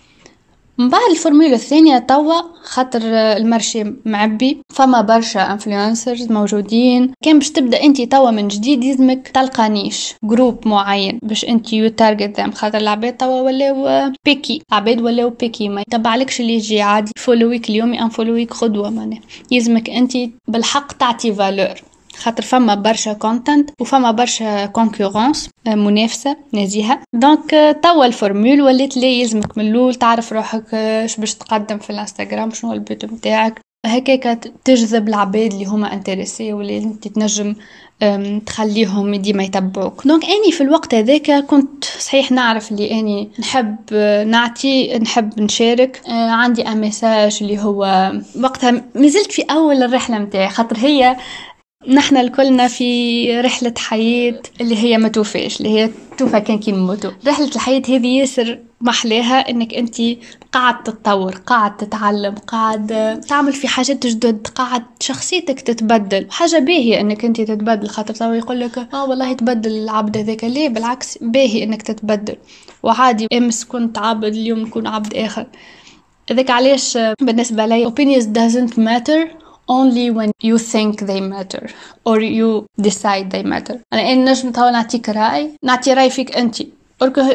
من 0.79 0.89
بعد 0.89 1.11
الفورمولا 1.11 1.55
الثانية 1.55 1.99
توا 1.99 2.43
خاطر 2.63 3.01
ال 3.05 3.16
marché 3.16 3.85
معبي. 4.05 4.59
فما 4.71 5.01
برشا 5.01 5.53
influencers 5.53 6.33
موجودين. 6.33 7.13
كان 7.25 7.39
باش 7.39 7.51
تبدأ 7.51 7.83
أنت 7.83 8.01
توا 8.03 8.31
من 8.31 8.49
جديد 8.49 8.85
يلزمك 8.85 9.29
تلقى 9.29 9.69
niche 9.69 10.15
group 10.25 10.69
معين 10.69 11.19
باش 11.23 11.45
أنت 11.45 11.73
you 11.73 11.89
target 11.89 12.41
them 12.41 12.53
خاطر 12.53 12.79
العباد 12.79 13.17
توا 13.17 13.41
ولاو 13.41 14.13
picky 14.25 14.63
عباد 14.73 15.01
ولاو 15.01 15.31
picky. 15.31 15.69
ما 15.69 15.81
يتبعلكش 15.81 16.41
اللي 16.41 16.55
يجي 16.55 16.81
عادي. 16.81 17.13
follow 17.17 17.57
يك 17.57 17.71
اليوم 17.71 17.95
unfollow 17.95 18.09
يك 18.09 18.63
غدوة 18.63 18.91
معناها. 18.91 19.21
يلزمك 19.51 19.91
أنت 19.91 20.13
بالحق 20.49 20.93
تعطي 20.93 21.33
valeur 21.35 21.92
خاطر 22.17 22.43
فما 22.43 22.75
برشا 22.75 23.13
content 23.13 23.71
وفما 23.81 24.11
برشا 24.11 24.67
concurrence 24.67 25.51
آه، 25.67 25.75
منافسة 25.75 26.37
نزيهة. 26.55 26.99
donc 27.15 27.55
آه، 27.55 27.73
توا 27.73 28.07
ال 28.07 28.14
formule 28.14 28.63
ولات 28.63 28.97
لي 28.97 29.21
يلزمك 29.21 29.59
من 29.59 29.67
الأول 29.67 29.95
تعرف 29.95 30.33
روحك 30.33 30.65
آه، 30.75 31.05
اش 31.05 31.17
باش 31.17 31.35
تقدم 31.35 31.79
في 31.79 31.91
الانستغرام 31.91 32.51
شنو 32.51 32.73
ال 32.73 32.81
but 32.81 33.05
نتاعك 33.05 33.61
هكاك 33.87 34.53
تجذب 34.65 35.09
العباد 35.09 35.53
اللي 35.53 35.65
هما 35.65 35.93
intéressés 35.93 36.53
واللي 36.53 36.79
أنت 36.79 37.09
تنجم 37.09 37.55
تخليهم 38.47 39.15
ديما 39.15 39.43
يتبعوك. 39.43 40.07
donc 40.07 40.25
أني 40.25 40.53
في 40.53 40.61
الوقت 40.61 40.95
هذاك 40.95 41.31
كنت 41.31 41.85
صحيح 41.85 42.33
نعرف 42.33 42.73
اللي 42.73 42.91
أني 42.91 43.31
نحب 43.39 43.77
نعطي 44.27 44.99
نحب 44.99 45.41
نشارك. 45.41 46.01
عندي 46.09 46.65
message 46.65 47.39
اللي 47.41 47.59
هو 47.59 48.13
وقتها 48.41 48.83
مازلت 48.95 49.33
في 49.33 49.43
أول 49.43 49.83
الرحلة 49.83 50.19
نتاعي 50.19 50.49
خاطر 50.49 50.77
هي 50.79 51.17
نحن 51.89 52.17
الكلنا 52.17 52.69
في 52.69 53.41
رحلة 53.41 53.75
حياة 53.79 54.43
اللي 54.61 54.77
هي 54.77 54.99
ما 54.99 55.09
توفاش 55.09 55.61
اللي 55.61 55.69
هي 55.69 55.91
توفى 56.19 56.41
كان 56.41 56.59
كي 56.59 56.73
نموتوا 56.73 57.11
رحلة 57.27 57.49
الحياة 57.49 57.83
هذه 57.89 58.07
ياسر 58.07 58.59
محلاها 58.81 59.51
إنك 59.51 59.75
أنت 59.75 59.97
قاعد 60.53 60.83
تتطور 60.83 61.35
قاعد 61.47 61.77
تتعلم 61.77 62.35
قاعد 62.35 63.21
تعمل 63.29 63.53
في 63.53 63.69
حاجات 63.69 64.07
جدد 64.07 64.47
قاعد 64.47 64.83
شخصيتك 65.01 65.61
تتبدل. 65.61 66.27
حاجة 66.31 66.59
باهية 66.59 67.01
إنك 67.01 67.25
أنت 67.25 67.41
تتبدل 67.41 67.89
خاطر 67.89 68.15
تو 68.15 68.33
يقول 68.33 68.61
لك 68.61 68.79
آه 68.95 69.05
والله 69.05 69.31
يتبدل 69.31 69.71
العبد 69.71 70.17
هذاك. 70.17 70.45
ليه؟ 70.45 70.69
بالعكس 70.69 71.19
باهي 71.19 71.63
إنك 71.65 71.83
تتبدل. 71.83 72.37
وعادي 72.83 73.27
أمس 73.33 73.65
كنت 73.65 73.99
عبد 73.99 74.25
اليوم 74.25 74.59
نكون 74.59 74.87
عبد 74.87 75.15
آخر. 75.15 75.47
هذاك 76.31 76.51
علاش 76.51 76.99
بالنسبة 77.21 77.67
لي 77.67 77.91
opinions 77.91 78.25
doesn't 78.25 78.75
matter. 78.79 79.42
Only 79.79 80.07
when 80.19 80.31
you 80.49 80.57
think 80.73 80.95
they 81.09 81.21
matter 81.35 81.65
or 82.09 82.19
you 82.39 82.49
decide 82.89 83.27
they 83.35 83.43
matter. 83.53 83.77
أنا 83.93 84.15
نجم 84.15 84.51
توا 84.51 84.71
نعطيك 84.71 85.09
رأي 85.09 85.51
نعطي 85.63 85.93
رأي 85.93 86.11
فيك 86.11 86.37
أنت. 86.37 86.63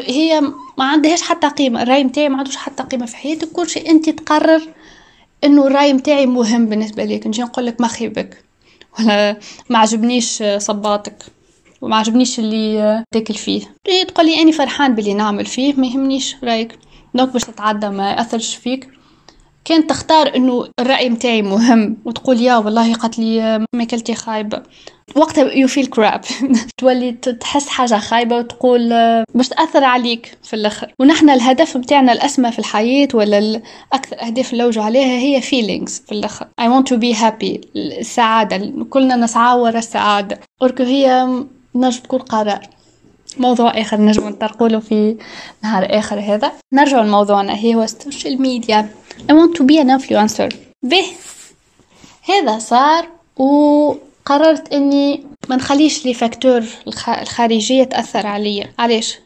هي 0.06 0.40
ما 0.78 0.84
عندهاش 0.84 1.22
حتى 1.22 1.48
قيمة. 1.48 1.82
الرأي 1.82 2.04
متاعي 2.04 2.28
ما 2.28 2.38
عندوش 2.38 2.56
حتى 2.56 2.82
قيمة 2.82 3.06
في 3.06 3.16
حياتك. 3.16 3.52
كل 3.52 3.68
شيء 3.68 3.90
أنت 3.90 4.10
تقرر 4.10 4.62
إنه 5.44 5.66
الرأي 5.66 5.92
متاعي 5.92 6.26
مهم 6.26 6.66
بالنسبة 6.66 7.04
لك 7.04 7.26
نجي 7.26 7.42
نقول 7.42 7.66
لك 7.66 7.80
ما 7.80 7.88
خيبك. 7.88 8.44
ولا 8.98 9.36
ما 9.70 9.78
عجبنيش 9.78 10.42
صباطك. 10.58 11.24
وما 11.80 11.96
عجبنيش 11.96 12.38
اللي 12.38 13.04
تاكل 13.14 13.34
فيه. 13.34 13.62
تقول 14.08 14.26
لي 14.26 14.42
اني 14.42 14.52
فرحان 14.52 14.94
باللي 14.94 15.14
نعمل 15.14 15.46
فيه. 15.46 15.74
ما 15.74 15.86
يهمنيش 15.86 16.36
رأيك. 16.44 16.78
دونك 17.14 17.32
باش 17.32 17.44
تتعدى 17.44 17.88
ما 17.88 18.10
يأثرش 18.10 18.54
فيك. 18.54 18.88
كان 19.68 19.86
تختار 19.86 20.36
إنه 20.36 20.68
الرأي 20.80 21.10
متاعي 21.10 21.42
مهم 21.42 21.96
وتقول 22.04 22.40
يا 22.40 22.56
والله 22.56 22.94
قالت 22.94 23.18
لي 23.18 23.66
ماكلتي 23.74 24.14
خايبة. 24.14 24.62
وقتها 25.16 25.52
you 25.52 25.68
feel 25.68 25.86
crap 25.86 26.20
تولي 26.78 27.12
تحس 27.12 27.68
حاجة 27.68 27.98
خايبة 27.98 28.36
وتقول 28.36 28.88
باش 29.34 29.48
تأثر 29.48 29.84
عليك 29.84 30.38
في 30.42 30.56
الآخر. 30.56 30.92
ونحن 31.00 31.30
الهدف 31.30 31.76
متاعنا 31.76 32.12
الأسمى 32.12 32.52
في 32.52 32.58
الحياة 32.58 33.08
ولا 33.14 33.62
أكثر 33.92 34.22
أهداف 34.22 34.54
نلوج 34.54 34.78
عليها 34.78 35.18
هي 35.18 35.42
feelings 35.42 35.90
في 36.06 36.12
الآخر. 36.12 36.46
I 36.60 36.64
want 36.64 36.86
to 36.92 36.96
be 36.96 37.18
happy. 37.18 37.58
السعادة 37.76 38.72
كلنا 38.90 39.16
نسعى 39.16 39.58
ورا 39.58 39.78
السعادة. 39.78 40.40
وركو 40.60 40.82
هي 40.82 41.28
نجم 41.74 42.00
تكون 42.00 42.20
قرار. 42.20 42.60
موضوع 43.38 43.80
آخر 43.80 44.00
نجم 44.00 44.28
نطرقوله 44.28 44.78
في 44.78 45.16
نهار 45.62 45.98
آخر 45.98 46.20
هذا. 46.20 46.52
نرجع 46.72 47.00
لموضوعنا 47.00 47.54
هي 47.54 47.74
هو 47.74 47.82
ال 47.82 47.91
social 47.91 48.42
media 48.42 48.88
I 49.28 49.32
want 49.32 49.54
to 49.56 49.64
be 49.64 49.78
an 49.78 49.90
influencer. 49.90 50.54
به 50.82 51.04
هذا 52.22 52.58
صار 52.58 53.08
وقررت 53.36 54.72
إني 54.72 55.24
ما 55.48 55.56
نخليش 55.56 56.06
les 56.06 56.14
facteurs 56.14 56.64
الخارجية 56.86 57.84
تأثر 57.84 58.26
عليا. 58.26 58.72
علاش؟ 58.78 59.18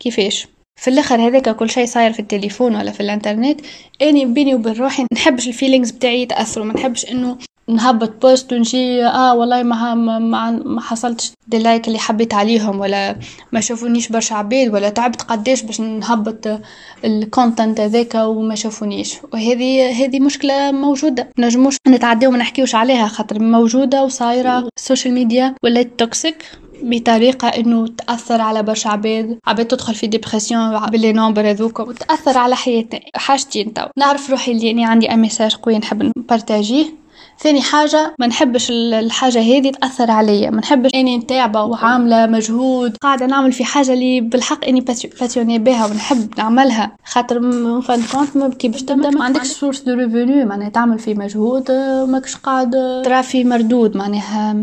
كيفاش؟ 0.00 0.46
في 0.80 0.90
الآخر 0.90 1.28
هذاك 1.28 1.56
كل 1.56 1.70
شيء 1.70 1.86
صاير 1.86 2.12
في 2.12 2.20
التليفون 2.20 2.76
ولا 2.76 2.90
في 2.90 3.00
الإنترنت. 3.00 3.60
اني 4.02 4.24
بيني 4.24 4.54
وبين 4.54 4.72
روحي 4.72 5.06
نحبش 5.12 5.48
ال 5.48 5.53
feelings 5.53 5.90
بتاعي 5.90 6.22
يتأثروا 6.22 6.66
ما 6.66 6.74
نحبش 6.74 7.04
إنه 7.10 7.38
نهبط 7.68 8.22
post 8.22 8.52
ونجي 8.52 9.04
آه 9.04 9.34
والله 9.34 9.62
ما 9.62 9.94
ما, 9.94 10.50
ما 10.50 10.80
حصلتش 10.80 11.32
des 11.48 11.58
likes 11.58 11.88
اللي 11.88 11.98
حبيت 11.98 12.34
عليهم 12.34 12.80
ولا 12.80 13.16
ما 13.52 13.60
شافونيش 13.60 14.08
برشا 14.08 14.34
عباد 14.34 14.74
ولا 14.74 14.88
تعبت 14.88 15.22
قداش 15.22 15.62
باش 15.62 15.80
نهبط 15.80 16.60
ال 17.04 17.13
content 17.13 17.80
هذاك 17.80 18.14
وما 18.14 18.54
شافونيش. 18.54 19.16
وهذه 19.32 20.04
هذه 20.04 20.20
مشكلة 20.20 20.72
موجودة. 20.72 21.28
نجموش 21.38 21.76
نتعداو 21.88 22.30
وما 22.30 22.38
نحكيوش 22.38 22.74
عليها 22.74 23.06
خاطر 23.08 23.42
موجودة 23.42 24.04
وصايرة. 24.04 24.68
ال 24.76 24.81
social 24.81 25.14
media 25.14 25.54
ولات 25.64 25.98
toxique 25.98 26.44
بطريقة 26.82 27.48
إنه 27.48 27.86
تأثر 27.86 28.40
على 28.40 28.62
برشا 28.62 28.90
عباد 28.90 29.38
عباد 29.46 29.66
تدخل 29.66 29.94
في 29.94 30.06
dépression 30.06 30.86
ب 30.86 30.92
les 30.92 31.12
nombres 31.12 31.50
هذوك 31.50 31.80
وتأثر 31.80 32.38
على 32.38 32.56
حياتنا 32.56 33.00
حاجتين 33.14 33.74
تو. 33.74 33.86
نعرف 33.96 34.30
روحي 34.30 34.52
اللي 34.52 34.70
اني 34.70 34.84
عندي 34.84 35.14
un 35.14 35.22
message 35.22 35.54
قوي 35.54 35.78
نحب 35.78 36.12
نبارتاجيه. 36.18 37.03
ثاني 37.38 37.62
حاجة 37.62 38.14
ما 38.18 38.26
نحبش 38.26 38.70
الحاجة 38.70 39.38
هذه 39.40 39.70
تأثر 39.70 40.10
عليا 40.10 40.50
ما 40.50 40.60
نحبش 40.60 40.90
إني 40.94 41.18
نتابعه 41.18 41.64
وعاملة 41.66 42.26
مجهود 42.26 42.96
قاعدة 42.96 43.26
نعمل 43.26 43.52
في 43.52 43.64
حاجة 43.64 43.92
اللي 43.92 44.20
بالحق 44.20 44.64
إني 44.64 44.84
passionnée 45.20 45.58
بها 45.58 45.86
ونحب 45.86 46.38
نعملها. 46.38 46.96
خاطر 47.04 47.40
fin 47.80 48.02
de 48.12 48.23
compte 48.23 48.54
كي 48.54 48.68
باش 48.68 48.82
تبدا 48.82 49.10
ما 49.10 49.24
عندكش 49.24 49.46
source 49.46 49.80
de 49.80 49.94
revenu 49.94 50.44
معناها 50.44 50.68
تعمل 50.68 50.98
في 50.98 51.14
مجهود 51.14 51.70
ماكش 52.08 52.36
قاعد 52.36 52.70
ترى 53.04 53.22
في 53.22 53.44
مردود 53.44 53.96
معناها 53.96 54.56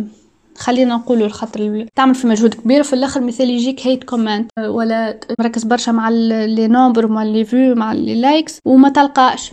خلينا 0.57 0.95
نقولوا 0.95 1.25
الخاطر 1.25 1.85
تعمل 1.95 2.15
في 2.15 2.27
مجهود 2.27 2.53
كبير 2.53 2.83
في 2.83 2.93
الآخر 2.93 3.21
مثال 3.21 3.49
يجيك 3.49 3.87
hate 3.87 4.03
comment 4.03 4.51
ولا 4.59 5.19
مركز 5.39 5.63
برشا 5.63 5.91
مع 5.91 6.09
les 6.09 6.67
nombres 6.67 7.07
مع 7.07 7.23
les 7.23 7.45
views 7.45 7.75
مع 7.75 7.93
les 7.93 8.21
likes 8.21 8.59
وما 8.65 8.89
تلقاش. 8.89 9.51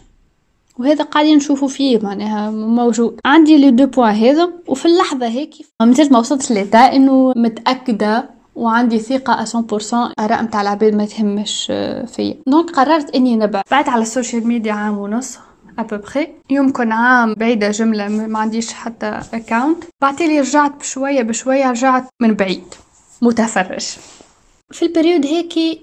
وهذا 0.78 1.04
قاعدين 1.04 1.36
نشوفوا 1.36 1.68
فيه 1.68 1.98
معناها 2.02 2.50
موجود 2.50 3.20
عندي 3.24 3.56
les 3.58 3.70
deux 3.70 3.86
points 3.86 4.14
هذا 4.14 4.52
وفي 4.68 4.86
اللحظة 4.86 5.26
هيك 5.26 5.54
مازلت 5.82 6.12
ما 6.12 6.18
وصلتش 6.18 6.52
لتا 6.52 6.78
إنه 6.78 7.32
متأكدة 7.36 8.30
وعندي 8.54 8.98
ثقة 8.98 9.44
100% 9.44 9.50
آراء 10.20 10.42
متاع 10.42 10.62
العباد 10.62 10.94
ما 10.94 11.04
تهمش 11.06 11.66
فيا. 12.06 12.34
donc 12.46 12.70
قررت 12.70 13.14
إني 13.14 13.36
نبعد 13.36 13.88
على 13.88 14.02
ال 14.02 14.08
social 14.08 14.46
media 14.46 14.72
عام 14.72 14.98
ونص 14.98 15.38
ابوبخي 15.78 16.28
يمكن 16.50 16.92
عام 16.92 17.34
بعيدة 17.34 17.70
جملة 17.70 18.08
ما 18.08 18.38
عنديش 18.38 18.72
حتى 18.72 19.20
account 19.34 19.84
بعتلي 20.02 20.40
رجعت 20.40 20.72
بشوية 20.80 21.22
بشوية 21.22 21.70
رجعت 21.70 22.04
من 22.20 22.34
بعيد. 22.34 22.64
متفرج. 23.22 23.86
في 24.70 24.82
ال 24.86 24.91
période 24.91 25.26
هيك 25.26 25.80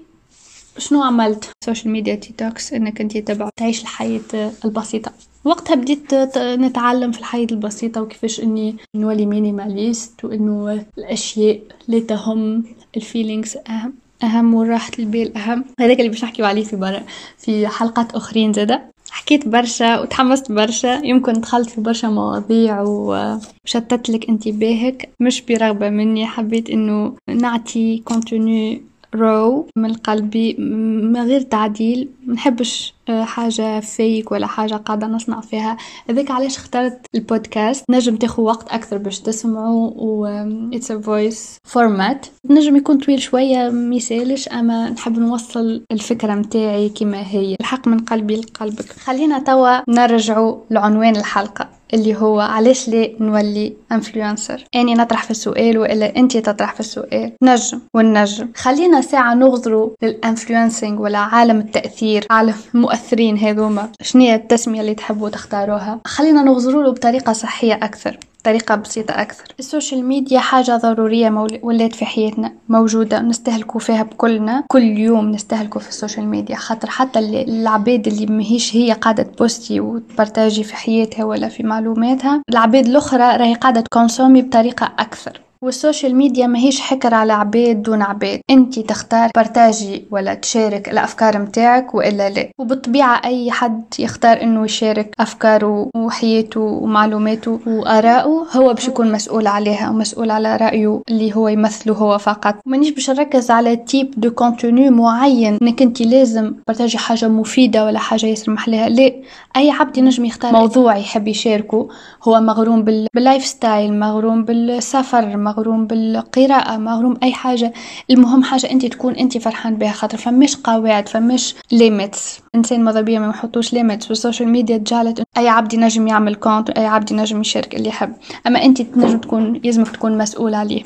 شنو 0.78 1.02
عملت؟ 1.02 1.50
social 1.64 1.92
media 1.92 2.14
detox 2.14 2.72
إنك 2.72 3.00
أنت 3.00 3.18
تبع 3.18 3.48
تعيش 3.56 3.82
الحياة 3.82 4.20
البسيطة. 4.64 5.12
وقتها 5.44 5.74
بديت 5.74 6.14
نتعلم 6.38 7.12
في 7.12 7.18
الحياة 7.18 7.46
البسيطة 7.52 8.02
وكيفاش 8.02 8.40
إني 8.40 8.76
نولي 8.96 9.26
minimalist 9.26 10.24
وإنه 10.24 10.84
الأشياء 10.98 11.60
اللي 11.88 12.00
تهم 12.00 12.64
ال 12.96 13.03
feelings 13.03 13.56
اهم 13.68 13.92
أهم 14.22 14.54
وراحة 14.54 14.90
البال 14.98 15.36
أهم. 15.36 15.64
هذاك 15.80 15.98
اللي 15.98 16.08
باش 16.08 16.24
نحكيو 16.24 16.46
عليه 16.46 16.64
في 16.64 16.76
برا 16.76 17.02
في 17.38 17.68
حلقات 17.68 18.14
أخرين 18.14 18.52
زادا 18.52 18.80
حكيت 19.10 19.48
برشا 19.48 20.00
وتحمست 20.00 20.52
برشا. 20.52 21.00
يمكن 21.04 21.32
دخلت 21.32 21.70
في 21.70 21.80
برشا 21.80 22.06
مواضيع 22.06 22.82
وشتت 22.82 24.10
لك 24.10 24.28
أنتباهك. 24.28 25.08
مش 25.20 25.42
برغبة 25.42 25.90
مني. 25.90 26.26
حبيت 26.26 26.70
إنه 26.70 27.16
نعطي 27.28 27.98
contenu 27.98 28.82
raw 29.16 29.66
من 29.76 29.92
قلبي 29.92 30.54
من 31.02 31.22
غير 31.26 31.40
تعديل 31.40 32.08
منحبش 32.26 32.94
آه، 33.08 33.24
حاجة 33.24 33.80
فيك 33.80 34.32
ولا 34.32 34.46
حاجة 34.46 34.74
قاعدة 34.74 35.06
نصنع 35.06 35.40
فيها. 35.40 35.76
هذاك 36.10 36.30
علاش 36.30 36.56
اخترت 36.56 37.00
البودكاست؟ 37.14 37.84
نجم 37.90 38.16
تاخو 38.16 38.42
وقت 38.42 38.68
أكثر 38.68 38.98
باش 38.98 39.20
تسمعوا 39.20 39.90
و 39.96 40.44
it's 40.72 40.86
a 40.86 41.06
voice 41.06 41.72
format. 41.72 42.28
نجم 42.50 42.76
يكون 42.76 42.98
طويل 42.98 43.20
شوية 43.22 43.68
ميسالش 43.68 44.48
أما 44.48 44.90
نحب 44.90 45.18
نوصل 45.18 45.82
الفكرة 45.92 46.34
متاعي 46.34 46.88
كما 46.88 47.22
هي. 47.30 47.56
الحق 47.60 47.88
من 47.88 47.98
قلبي 47.98 48.36
لقلبك. 48.36 48.92
خلينا 48.92 49.38
توا 49.38 49.90
نرجعوا 49.90 50.56
لعنوان 50.70 51.16
الحلقة. 51.16 51.75
اللي 51.94 52.16
هو 52.16 52.40
علاش 52.40 52.88
ليه 52.88 53.16
نولي 53.20 53.76
influencer 53.92 54.64
أني 54.74 54.94
نطرح 54.94 55.22
في 55.22 55.30
السؤال 55.30 55.78
وإلا 55.78 56.16
أنت 56.16 56.36
تطرح 56.36 56.74
في 56.74 56.80
السؤال. 56.80 57.32
نجم 57.42 57.80
ونجم 57.94 58.48
خلينا 58.56 59.00
ساعة 59.00 59.34
نغزروا 59.34 59.90
لل 60.02 60.17
influencing 60.17 61.00
ولا 61.00 61.18
عالم 61.18 61.60
التأثير 61.60 62.26
عالم 62.30 62.54
المؤثرين 62.74 63.38
هذوما. 63.38 63.92
شنو 64.02 64.34
التسمية 64.34 64.80
اللي 64.80 64.94
تحبوا 64.94 65.28
تختاروها؟ 65.28 66.00
خلينا 66.06 66.42
نغزروا 66.42 66.82
له 66.82 66.90
بطريقة 66.90 67.32
صحية 67.32 67.74
أكثر. 67.74 68.18
بطريقة 68.46 68.74
بسيطة 68.74 69.12
أكثر. 69.12 69.44
ال 69.58 69.65
social 69.65 70.04
media 70.04 70.40
حاجة 70.40 70.76
ضرورية 70.76 71.46
ولات 71.62 71.94
في 71.94 72.04
حياتنا 72.04 72.52
موجودة 72.68 73.20
نستهلكوا 73.20 73.80
فيها 73.80 74.02
بكلنا. 74.02 74.64
كل 74.68 74.82
يوم 74.82 75.30
نستهلكوا 75.30 75.80
في 75.80 75.88
ال 75.88 75.93
social 75.93 76.26
media 76.26 76.56
خاطر 76.56 76.90
حتى 76.90 77.18
العباد 77.18 78.06
اللي 78.06 78.26
ماهيش 78.26 78.76
هي 78.76 78.92
قاعدة 78.92 79.22
تبوستي 79.22 79.80
وتبرتاجي 79.80 80.64
في 80.64 80.76
حياتها 80.76 81.24
ولا 81.24 81.48
في 81.48 81.62
معلوماتها 81.62 82.42
العباد 82.50 82.86
الأخرى 82.86 83.36
راهي 83.36 83.54
قاعدة 83.54 83.80
تكونسومي 83.80 84.42
بطريقة 84.42 84.92
أكثر. 84.98 85.40
وال 85.62 85.75
social 85.75 86.16
media 86.16 86.46
ماهيش 86.46 86.80
حكر 86.80 87.14
على 87.14 87.32
عباد 87.32 87.82
دون 87.82 88.02
عباد. 88.02 88.40
انت 88.50 88.78
تختار 88.78 89.30
بارتاجي 89.34 90.04
ولا 90.10 90.34
تشارك 90.34 90.88
الأفكار 90.88 91.38
متاعك 91.38 91.94
وإلا 91.94 92.30
لا. 92.30 92.48
وبالطبيعة 92.58 93.20
أي 93.24 93.50
حد 93.50 93.82
يختار 93.98 94.42
إنه 94.42 94.64
يشارك 94.64 95.14
أفكاره 95.20 95.90
وحياته 95.96 96.60
ومعلوماته 96.60 97.60
وآراءه 97.66 98.46
هو 98.56 98.74
باش 98.74 98.88
يكون 98.88 99.12
مسؤول 99.12 99.46
عليها 99.46 99.90
ومسؤول 99.90 100.30
على 100.30 100.56
رأيه 100.56 101.00
اللي 101.08 101.34
هو 101.36 101.48
يمثله 101.48 101.94
هو 101.94 102.18
فقط. 102.18 102.54
مانيش 102.66 102.90
باش 102.90 103.10
نركز 103.10 103.50
على 103.50 103.76
type 103.76 104.14
de 104.16 104.30
contenu 104.30 104.90
معين 104.90 105.58
إنك 105.62 105.82
انت 105.82 106.00
لازم 106.02 106.54
بارتاجي 106.66 106.98
حاجة 106.98 107.28
مفيدة 107.28 107.84
ولا 107.84 107.98
حاجة 107.98 108.26
يسمح 108.26 108.68
لها. 108.68 108.88
لا 108.88 109.12
أي 109.56 109.70
عبد 109.70 109.98
ينجم 109.98 110.24
يختار 110.24 110.52
موضوع. 110.52 110.96
يحب 110.96 111.28
يشاركه. 111.28 111.88
هو 112.22 112.40
مغروم 112.40 112.82
بال 112.82 113.44
lifestyle 113.46 113.98
مغروم 113.98 114.44
بالسفر 114.44 115.36
مغروم 115.46 115.86
بالقراءة 115.86 116.76
مغروم 116.76 117.16
أي 117.22 117.32
حاجة. 117.32 117.72
المهم 118.10 118.42
حاجة 118.42 118.70
أنت 118.70 118.86
تكون 118.86 119.14
أنت 119.14 119.38
فرحان 119.38 119.76
بها 119.76 119.92
خاطر 119.92 120.18
فماش 120.18 120.56
قواعد 120.56 121.08
فماش 121.08 121.54
limits 121.72 122.40
إنسان 122.54 122.84
ماذا 122.84 123.00
بيا 123.00 123.18
ما 123.18 123.30
يحطوش 123.30 123.72
limits 123.72 124.08
وال 124.08 124.18
social 124.18 124.48
media 124.48 124.78
تجعلت 124.78 125.22
أي 125.38 125.48
عبد 125.48 125.74
ينجم 125.74 126.06
يعمل 126.08 126.34
compte 126.34 126.70
أي 126.70 126.86
عبد 126.86 127.10
ينجم 127.10 127.40
يشارك 127.40 127.74
اللي 127.74 127.88
يحب. 127.88 128.12
أما 128.46 128.64
أنت 128.64 128.82
تنجم 128.82 129.18
تكون 129.18 129.60
يلزمك 129.64 129.88
تكون 129.88 130.18
مسؤول 130.18 130.54
عليه. 130.54 130.82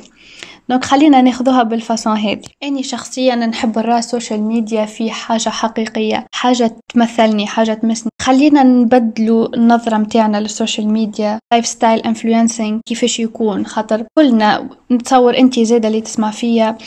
donc 0.70 0.84
خلينا 0.84 1.22
ناخذوها 1.22 1.62
بال 1.62 1.78
façon 1.78 2.16
هذه. 2.16 2.42
أني 2.62 2.82
شخصيا 2.82 3.34
نحب 3.34 3.78
نرى 3.78 3.98
ال 3.98 4.05
social 4.05 4.42
media 4.42 4.84
في 4.84 5.10
حاجة 5.10 5.48
حقيقية 5.48 6.26
حاجة 6.32 6.76
تمثلني 6.94 7.46
حاجة 7.46 7.74
تمسني. 7.74 8.10
خلينا 8.22 8.62
نبدلوا 8.62 9.56
النظرة 9.56 9.96
متاعنا 9.96 10.40
لل 10.40 10.88
social 10.88 11.38
media 11.52 11.66
lifestyle 11.66 12.00
influencing 12.00 12.80
كيفاش 12.86 13.20
يكون. 13.20 13.66
خاطر 13.66 14.04
كلنا 14.18 14.68
نتصور 14.90 15.38
أنت 15.38 15.60
زاده 15.60 15.88
اللي 15.88 16.00
تسمع 16.00 16.30
فيا 16.30 16.78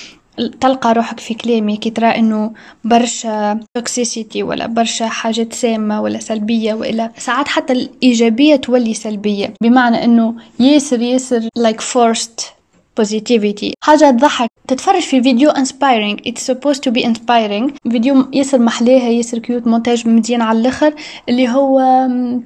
تلقى 0.62 0.94
روحك 0.94 1.20
في 1.20 1.34
كلامي 1.34 1.78
كي 1.78 1.90
ترى 1.90 2.08
إنه 2.08 2.54
برشا 2.84 3.60
toxicity 3.76 4.44
ولا 4.44 4.68
برشا 4.68 5.08
حاجات 5.08 5.54
سامة 5.54 6.02
ولا 6.02 6.20
سلبية 6.20 6.74
وإلا 6.74 7.12
ساعات 7.18 7.48
حتى 7.48 7.74
الإيجابية 7.74 8.56
تولي 8.56 8.94
سلبية. 8.94 9.54
بمعنى 9.62 10.04
إنه 10.04 10.36
ياسر 10.60 11.02
ياسر 11.02 11.48
like 11.60 11.82
forced 11.82 12.53
positivity. 13.02 13.72
حاجة 13.82 14.12
تضحك. 14.12 14.50
تتفرج 14.68 15.02
في 15.02 15.24
فيديو 15.24 15.52
inspiring. 15.52 16.18
It's 16.28 16.42
supposed 16.52 16.80
to 16.80 16.92
be 16.92 17.04
inspiring. 17.04 17.92
فيديو 17.92 18.30
ياسر 18.34 18.60
محلاها 18.60 19.10
ياسر 19.10 19.40
cute 19.40 19.68
مونتاج 19.68 20.08
مزيان 20.08 20.42
على 20.42 20.60
الآخر 20.60 20.94
اللي 21.30 21.50
هو 21.50 21.82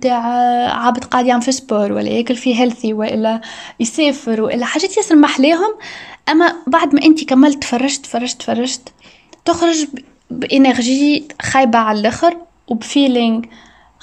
تاع 0.01 0.21
عبد 0.73 1.03
قاعد 1.03 1.25
يعمل 1.27 1.41
في 1.41 1.51
sport 1.51 1.91
ولا 1.91 2.09
ياكل 2.09 2.35
في 2.35 2.59
healthy 2.59 2.93
ولا 2.93 3.41
يسافر 3.79 4.41
ولا 4.41 4.65
حاجات 4.65 4.97
ياسر 4.97 5.15
محلاهم 5.15 5.75
أما 6.29 6.55
بعد 6.67 6.95
ما 6.95 7.01
انت 7.05 7.23
كملت 7.23 7.61
تفرجت 7.61 8.03
تفرجت 8.03 8.41
تفرجت 8.41 8.93
تخرج 9.45 9.85
ب 10.31 10.45
energy 10.45 11.23
خايبة 11.41 11.79
على 11.79 11.99
الآخر 11.99 12.37
وب 12.67 12.84
feeling 12.84 13.41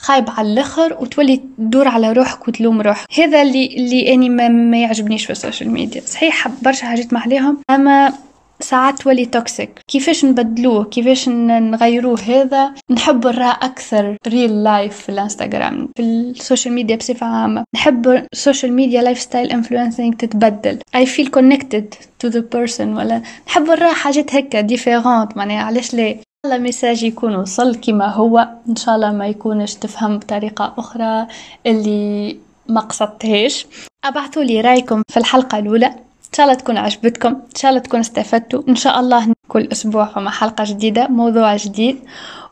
خايب 0.04 0.30
على 0.30 0.52
الآخر 0.52 0.96
وتولي 1.00 1.40
تدور 1.58 1.88
على 1.88 2.12
روحك 2.12 2.48
وتلوم 2.48 2.80
روحك. 2.80 3.06
هذا 3.18 3.42
اللي 3.42 3.66
اللي 3.66 4.14
أني 4.14 4.28
ما, 4.28 4.48
ما 4.48 4.82
يعجبنيش 4.82 5.24
في 5.24 5.30
ال 5.30 5.36
social 5.36 5.70
media 5.70 6.00
صحيح 6.00 6.48
برشا 6.62 6.86
حاجات 6.86 7.12
محليهم 7.12 7.58
أما 7.70 8.12
ساعات 8.60 9.02
تولي 9.02 9.26
toxic 9.26 9.80
كيفاش 9.88 10.24
نبدلوه؟ 10.24 10.84
كيفاش 10.84 11.28
نغيروه؟ 11.28 12.20
هذا 12.20 12.74
نحب 12.90 13.26
نرى 13.26 13.56
أكثر 13.62 14.16
real 14.28 14.64
life 14.64 14.96
في 14.96 15.08
الانستغرام 15.08 15.88
في 15.96 16.02
ال 16.02 16.12
social 16.12 16.74
media 16.74 16.96
بصفة 16.96 17.26
عامة. 17.26 17.64
نحب 17.74 18.08
ال 18.32 18.72
social 18.72 19.02
media 19.02 19.20
lifestyle 19.20 19.50
influencing 19.50 20.14
تتبدل. 20.14 20.78
I 20.94 21.06
feel 21.06 21.26
connected 21.26 21.94
to 22.18 22.28
the 22.28 22.40
person 22.52 22.96
ولا 22.96 23.22
نحب 23.46 23.62
نرى 23.62 23.94
حاجات 23.94 24.34
هكا 24.34 24.60
different 24.60 25.36
معناها 25.36 25.64
علاش 25.64 25.94
لا؟ 25.94 26.16
الله 26.44 26.58
message 26.58 27.02
يكون 27.02 27.34
وصل 27.34 27.76
كما 27.76 28.08
هو. 28.08 28.48
إن 28.68 28.76
شاء 28.76 28.96
الله 28.96 29.12
ما 29.12 29.26
يكونش 29.26 29.74
تفهم 29.74 30.18
بطريقة 30.18 30.74
أخرى 30.78 31.26
اللي 31.66 32.36
ما 32.68 32.80
قصدتهاش. 32.80 33.66
أبعثوا 34.04 34.42
لي 34.42 34.60
رأيكم 34.60 35.02
في 35.08 35.16
الحلقة 35.16 35.58
الأولى. 35.58 35.86
إن 35.86 36.36
شاء 36.36 36.46
الله 36.46 36.58
تكون 36.58 36.76
عجبتكم. 36.76 37.28
إن 37.28 37.54
شاء 37.56 37.70
الله 37.70 37.82
تكون 37.82 38.00
استفدتوا. 38.00 38.62
إن 38.68 38.76
شاء 38.76 39.00
الله 39.00 39.32
كل 39.48 39.68
أسبوع 39.72 40.04
فما 40.04 40.30
حلقة 40.30 40.64
جديدة 40.64 41.08
موضوع 41.08 41.56
جديد. 41.56 41.98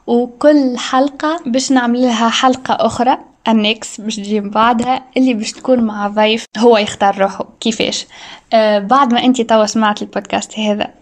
وكل 0.06 0.78
حلقة 0.78 1.40
باش 1.46 1.72
نعمل 1.72 2.02
لها 2.02 2.28
حلقة 2.28 2.86
أخرى 2.86 3.18
النكس 3.48 4.00
باش 4.00 4.16
تجي 4.16 4.40
بعدها 4.40 5.02
اللي 5.16 5.34
باش 5.34 5.52
تكون 5.52 5.80
مع 5.80 6.08
ضيف 6.08 6.44
هو 6.58 6.78
يختار 6.78 7.18
روحه. 7.18 7.46
كيفاش؟ 7.60 8.06
آه 8.52 8.78
بعد 8.78 9.12
ما 9.12 9.24
انت 9.24 9.40
توا 9.40 9.66
سمعت 9.66 10.02
البودكاست 10.02 10.58
هذا. 10.58 11.01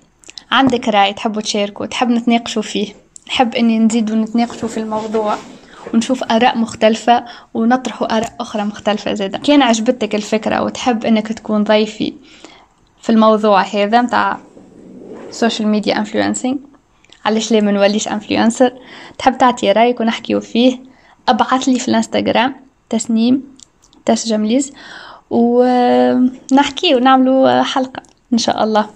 عندك 0.50 0.88
رأي 0.88 1.12
تحبوا 1.12 1.42
تشاركوا 1.42 1.86
تحب 1.86 2.10
نتناقشوا 2.10 2.62
فيه. 2.62 2.94
نحب 3.28 3.54
إني 3.54 3.78
نزيد 3.78 4.10
ونتناقشوا 4.10 4.68
في 4.68 4.80
الموضوع 4.80 5.36
ونشوف 5.94 6.24
آراء 6.24 6.58
مختلفة 6.58 7.24
ونطرحوا 7.54 8.16
آراء 8.16 8.34
أخرى 8.40 8.64
مختلفة 8.64 9.14
زادة 9.14 9.38
كان 9.38 9.62
عجبتك 9.62 10.14
الفكرة 10.14 10.62
وتحب 10.62 11.04
أنك 11.04 11.32
تكون 11.32 11.64
ضيفي 11.64 12.14
في 13.02 13.10
الموضوع 13.10 13.62
هذا 13.62 14.02
متاع 14.02 14.38
social 15.30 15.68
media 15.68 15.98
influencing 15.98 16.58
علاش 17.24 17.52
ليه 17.52 17.60
ما 17.60 17.72
نوليش 17.72 18.08
influencer 18.08 18.72
تحب 19.18 19.38
تعطي 19.38 19.72
رأيك 19.72 20.00
ونحكيو 20.00 20.40
فيه؟ 20.40 20.78
أبعث 21.28 21.68
لي 21.68 21.78
في 21.78 21.88
الإنستغرام 21.88 22.56
تسنيم 22.90 23.42
تس 24.06 24.28
جمليز 24.28 24.72
ونحكي 25.30 26.94
ونعملوا 26.94 27.62
حلقة 27.62 28.02
إن 28.32 28.38
شاء 28.38 28.64
الله. 28.64 28.86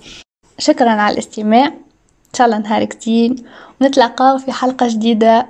شكرا 0.58 0.90
على 0.90 1.14
الاستماع. 1.14 1.66
إن 1.66 2.38
شاء 2.38 2.46
الله 2.46 2.58
نهارك 2.58 3.02
زين 3.02 3.36
ونتلاقاو 3.80 4.38
في 4.38 4.52
حلقة 4.52 4.88
جديدة. 4.88 5.46